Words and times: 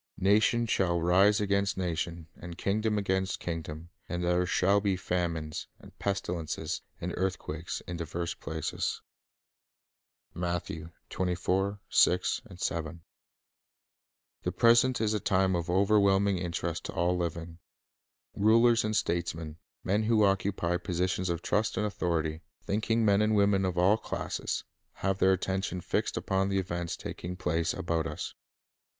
Nation 0.17 0.65
shall 0.65 0.99
rise 0.99 1.39
against 1.39 1.77
nation, 1.77 2.27
and 2.35 2.57
kingdom 2.57 2.97
against 2.97 3.39
kingdom; 3.39 3.91
and 4.09 4.23
there 4.23 4.47
shall 4.47 4.81
be 4.81 4.97
famines, 4.97 5.67
and 5.79 5.95
pestilences, 5.99 6.81
and 6.99 7.13
earth 7.17 7.37
quakes, 7.37 7.81
in 7.81 7.97
divers 7.97 8.33
places." 8.33 9.03
2 10.33 10.39
The 11.05 11.71
present 14.51 14.99
is 15.01 15.13
a 15.13 15.19
time 15.19 15.55
of 15.55 15.69
overwhelming 15.69 16.39
interest 16.39 16.85
to 16.85 16.93
all 16.93 17.15
living. 17.15 17.59
Rulers 18.33 18.83
and 18.83 18.95
statesmen, 18.95 19.57
men 19.83 20.01
who 20.05 20.23
occupy 20.23 20.77
posi 20.77 21.07
tions 21.09 21.29
of 21.29 21.43
trust 21.43 21.77
and 21.77 21.85
authority, 21.85 22.41
thinking 22.63 23.05
men 23.05 23.21
and 23.21 23.35
women 23.35 23.65
of 23.65 23.77
all 23.77 23.97
classes, 23.97 24.63
have 24.93 25.19
their 25.19 25.33
attention 25.33 25.79
fixed 25.79 26.17
upon 26.17 26.49
the 26.49 26.57
events 26.57 26.97
On 26.97 27.03
the 27.03 27.03
\ 27.03 27.03
cv 27.03 27.03
tr 27.03 27.03
c 27.03 27.03
of 27.11 27.15
taking 27.17 27.35
place 27.35 27.73
about 27.75 28.07
us. 28.07 28.33